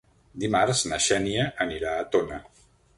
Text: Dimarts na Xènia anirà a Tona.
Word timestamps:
Dimarts 0.43 0.81
na 0.93 0.99
Xènia 1.09 1.47
anirà 1.67 1.95
a 2.01 2.11
Tona. 2.17 2.45